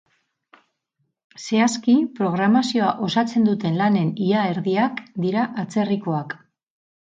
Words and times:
Zehazki, 1.47 1.95
programazioa 2.21 2.89
osatzen 3.09 3.47
duten 3.51 3.79
lanen 3.85 4.11
ia 4.31 4.49
erdiak 4.57 5.07
dira 5.29 5.49
atzerrikoak. 5.67 6.39